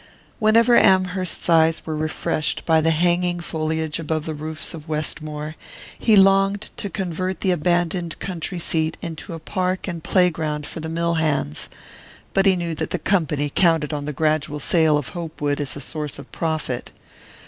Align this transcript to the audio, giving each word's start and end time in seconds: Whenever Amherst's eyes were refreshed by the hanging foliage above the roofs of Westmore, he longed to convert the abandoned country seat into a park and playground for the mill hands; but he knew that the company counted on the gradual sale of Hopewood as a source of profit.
Whenever 0.39 0.75
Amherst's 0.75 1.47
eyes 1.47 1.85
were 1.85 1.95
refreshed 1.95 2.65
by 2.65 2.81
the 2.81 2.89
hanging 2.89 3.39
foliage 3.39 3.99
above 3.99 4.25
the 4.25 4.33
roofs 4.33 4.73
of 4.73 4.87
Westmore, 4.89 5.55
he 5.99 6.15
longed 6.17 6.71
to 6.77 6.89
convert 6.89 7.41
the 7.41 7.51
abandoned 7.51 8.17
country 8.17 8.57
seat 8.57 8.97
into 9.03 9.33
a 9.35 9.39
park 9.39 9.87
and 9.87 10.03
playground 10.03 10.65
for 10.65 10.79
the 10.79 10.89
mill 10.89 11.13
hands; 11.21 11.69
but 12.33 12.47
he 12.47 12.55
knew 12.55 12.73
that 12.73 12.89
the 12.89 12.97
company 12.97 13.51
counted 13.53 13.93
on 13.93 14.05
the 14.05 14.11
gradual 14.11 14.59
sale 14.59 14.97
of 14.97 15.09
Hopewood 15.09 15.61
as 15.61 15.75
a 15.75 15.79
source 15.79 16.17
of 16.17 16.31
profit. 16.31 16.89